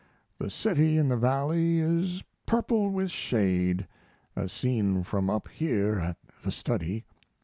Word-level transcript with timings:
The 0.39 0.49
city 0.49 0.97
in 0.97 1.09
the 1.09 1.15
valley 1.15 1.77
is 1.79 2.23
purple 2.47 2.89
with 2.89 3.11
shade, 3.11 3.87
as 4.35 4.51
seen 4.51 5.03
from 5.03 5.29
up 5.29 5.47
here 5.49 5.99
at 5.99 6.17
the 6.43 6.51
study. 6.51 7.05